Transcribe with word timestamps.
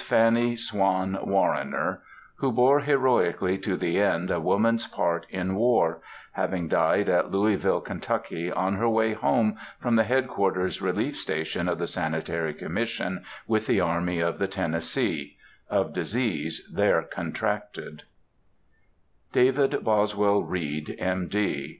FANNY 0.00 0.54
SWAN 0.54 1.18
WARRINER, 1.24 2.02
who 2.36 2.52
bore 2.52 2.78
heroically 2.78 3.58
to 3.58 3.76
the 3.76 3.98
end 4.00 4.30
a 4.30 4.38
woman's 4.38 4.86
part 4.86 5.26
in 5.28 5.56
war, 5.56 6.00
having 6.34 6.68
died 6.68 7.08
at 7.08 7.32
Louisville, 7.32 7.80
Kentucky, 7.80 8.48
on 8.52 8.76
her 8.76 8.88
way 8.88 9.14
home 9.14 9.56
from 9.80 9.96
the 9.96 10.04
Head 10.04 10.28
quarters 10.28 10.80
Relief 10.80 11.16
Station 11.16 11.68
of 11.68 11.80
the 11.80 11.88
Sanitary 11.88 12.54
Commission 12.54 13.24
with 13.48 13.66
the 13.66 13.80
Army 13.80 14.20
of 14.20 14.38
the 14.38 14.46
Tennessee,—of 14.46 15.92
disease 15.92 16.62
there 16.72 17.02
contracted;— 17.02 18.04
DAVID 19.32 19.82
BOSWELL 19.82 20.44
REID, 20.44 20.94
M. 21.00 21.26
D. 21.26 21.76